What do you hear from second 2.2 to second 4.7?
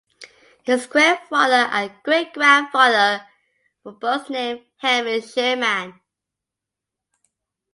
grandfather were both named